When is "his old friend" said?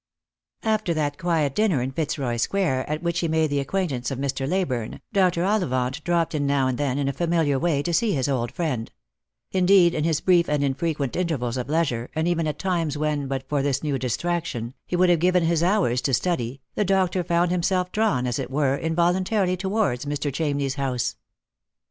8.13-8.91